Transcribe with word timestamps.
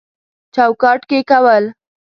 چوکاټ 0.53 1.01
کې 1.09 1.19
کول 1.29 1.63